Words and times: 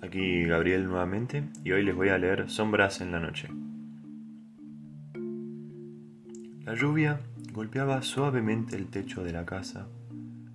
aquí 0.00 0.44
Gabriel 0.44 0.84
nuevamente 0.84 1.44
y 1.64 1.72
hoy 1.72 1.82
les 1.82 1.94
voy 1.94 2.08
a 2.08 2.18
leer 2.18 2.48
Sombras 2.48 3.00
en 3.00 3.12
la 3.12 3.20
noche. 3.20 3.48
La 6.64 6.74
lluvia 6.74 7.20
golpeaba 7.52 8.00
suavemente 8.02 8.76
el 8.76 8.86
techo 8.86 9.22
de 9.22 9.32
la 9.32 9.44
casa, 9.44 9.88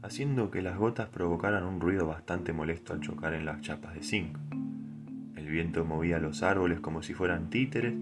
haciendo 0.02 0.50
que 0.50 0.62
las 0.62 0.78
gotas 0.78 1.10
provocaran 1.10 1.66
un 1.66 1.80
ruido 1.80 2.08
bastante 2.08 2.54
molesto 2.54 2.94
al 2.94 3.02
chocar 3.02 3.34
en 3.34 3.46
las 3.46 3.62
chapas 3.62 3.94
de 3.94 4.04
zinc. 4.04 4.38
El 5.36 5.48
viento 5.48 5.86
movía 5.86 6.20
los 6.20 6.42
árboles 6.42 6.80
como 6.80 7.04
si 7.04 7.14
fueran 7.14 7.50
títeres, 7.50 7.94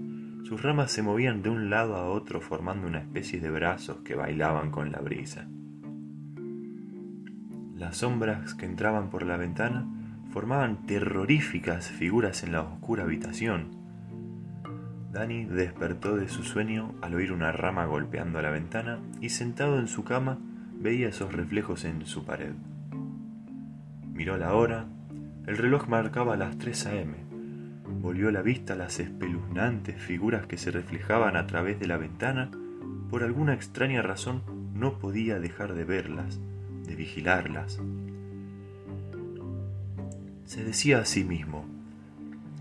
sus 0.44 0.62
ramas 0.62 0.92
se 0.92 1.02
movían 1.02 1.42
de 1.42 1.50
un 1.50 1.70
lado 1.70 1.96
a 1.96 2.10
otro 2.10 2.40
formando 2.40 2.88
una 2.88 3.00
especie 3.00 3.40
de 3.40 3.50
brazos 3.50 3.98
que 4.06 4.16
bailaban 4.16 4.72
con 4.72 4.92
la 4.92 5.00
brisa. 5.00 5.48
Las 7.76 7.98
sombras 7.98 8.54
que 8.54 8.66
entraban 8.66 9.10
por 9.10 9.24
la 9.24 9.38
ventana 9.38 10.03
formaban 10.34 10.88
terroríficas 10.88 11.90
figuras 11.90 12.42
en 12.42 12.54
la 12.54 12.62
oscura 12.62 13.04
habitación. 13.04 13.68
Danny 15.12 15.46
despertó 15.46 16.16
de 16.16 16.28
su 16.28 16.42
sueño 16.42 16.96
al 17.04 17.14
oír 17.14 17.32
una 17.32 17.52
rama 17.52 17.86
golpeando 17.86 18.42
la 18.42 18.50
ventana 18.50 18.98
y 19.22 19.30
sentado 19.30 19.78
en 19.78 19.88
su 19.88 20.04
cama 20.04 20.40
veía 20.74 21.08
esos 21.08 21.32
reflejos 21.32 21.86
en 21.86 22.08
su 22.08 22.26
pared. 22.26 22.54
Miró 24.12 24.38
la 24.38 24.56
hora, 24.56 24.88
el 25.46 25.56
reloj 25.56 25.88
marcaba 25.88 26.36
las 26.36 26.58
3 26.58 26.88
a.m. 26.88 27.14
Volvió 28.02 28.32
la 28.32 28.42
vista 28.42 28.74
a 28.74 28.76
las 28.76 29.00
espeluznantes 29.00 30.02
figuras 30.02 30.48
que 30.48 30.58
se 30.58 30.72
reflejaban 30.72 31.36
a 31.36 31.46
través 31.46 31.80
de 31.80 31.86
la 31.86 31.98
ventana. 31.98 32.50
Por 33.12 33.22
alguna 33.22 33.54
extraña 33.54 34.02
razón 34.02 34.42
no 34.74 34.98
podía 34.98 35.40
dejar 35.40 35.76
de 35.76 35.84
verlas, 35.84 36.40
de 36.88 36.96
vigilarlas. 36.96 37.80
Se 40.46 40.64
decía 40.64 41.00
a 41.00 41.06
sí 41.06 41.24
mismo, 41.24 41.66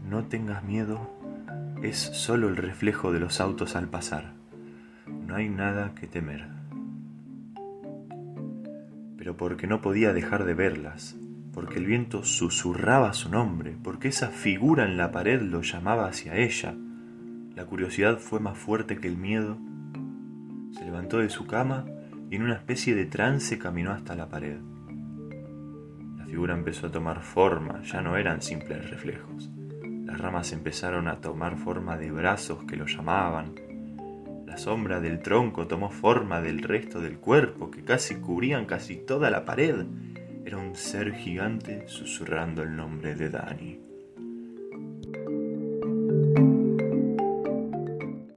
no 0.08 0.24
tengas 0.26 0.62
miedo, 0.62 1.10
es 1.82 1.98
solo 1.98 2.48
el 2.48 2.56
reflejo 2.56 3.12
de 3.12 3.18
los 3.18 3.40
autos 3.40 3.74
al 3.74 3.88
pasar, 3.88 4.34
no 5.26 5.34
hay 5.34 5.48
nada 5.48 5.92
que 5.94 6.06
temer. 6.06 6.46
Pero 9.16 9.36
porque 9.36 9.66
no 9.66 9.80
podía 9.82 10.12
dejar 10.12 10.44
de 10.44 10.54
verlas, 10.54 11.16
porque 11.52 11.78
el 11.78 11.86
viento 11.86 12.24
susurraba 12.24 13.12
su 13.14 13.28
nombre, 13.28 13.76
porque 13.82 14.08
esa 14.08 14.28
figura 14.28 14.84
en 14.84 14.96
la 14.96 15.10
pared 15.10 15.42
lo 15.42 15.62
llamaba 15.62 16.06
hacia 16.06 16.36
ella, 16.36 16.74
la 17.56 17.66
curiosidad 17.66 18.18
fue 18.18 18.38
más 18.38 18.56
fuerte 18.56 18.98
que 18.98 19.08
el 19.08 19.18
miedo. 19.18 19.58
Se 20.72 20.84
levantó 20.84 21.18
de 21.18 21.30
su 21.30 21.46
cama 21.46 21.84
y 22.30 22.36
en 22.36 22.42
una 22.42 22.54
especie 22.54 22.94
de 22.94 23.06
trance 23.06 23.58
caminó 23.58 23.90
hasta 23.90 24.14
la 24.14 24.28
pared 24.28 24.58
figura 26.32 26.54
empezó 26.54 26.86
a 26.86 26.90
tomar 26.90 27.20
forma, 27.20 27.82
ya 27.82 28.00
no 28.00 28.16
eran 28.16 28.40
simples 28.40 28.88
reflejos. 28.88 29.50
Las 30.06 30.18
ramas 30.18 30.50
empezaron 30.52 31.06
a 31.06 31.20
tomar 31.20 31.58
forma 31.58 31.98
de 31.98 32.10
brazos 32.10 32.64
que 32.64 32.74
lo 32.74 32.86
llamaban. 32.86 33.54
La 34.46 34.56
sombra 34.56 34.98
del 34.98 35.20
tronco 35.20 35.66
tomó 35.66 35.90
forma 35.90 36.40
del 36.40 36.62
resto 36.62 37.02
del 37.02 37.18
cuerpo 37.18 37.70
que 37.70 37.84
casi 37.84 38.14
cubrían 38.14 38.64
casi 38.64 38.96
toda 38.96 39.28
la 39.28 39.44
pared. 39.44 39.84
Era 40.46 40.56
un 40.56 40.74
ser 40.74 41.12
gigante 41.12 41.86
susurrando 41.86 42.62
el 42.62 42.76
nombre 42.76 43.14
de 43.14 43.28
Dani. 43.28 43.91